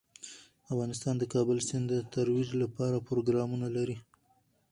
افغانستان 0.71 1.15
د 1.19 1.23
کابل 1.33 1.57
سیند 1.67 1.85
د 1.99 2.07
ترویج 2.13 2.49
لپاره 2.63 3.05
پروګرامونه 3.07 3.67
لري. 3.77 3.97